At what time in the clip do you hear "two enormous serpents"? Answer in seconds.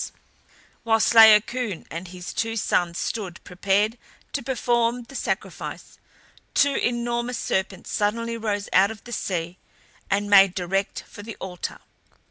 6.55-7.91